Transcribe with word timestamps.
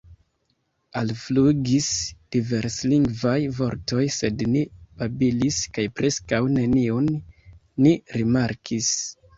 Alflugis 1.01 1.89
diverslingvaj 2.37 3.35
vortoj, 3.59 4.09
sed 4.17 4.43
ni 4.57 4.65
babilis 5.05 5.61
kaj 5.79 5.89
preskaŭ 6.01 6.43
neniun 6.59 7.17
ni 7.87 7.99
rimarkis. 8.21 8.95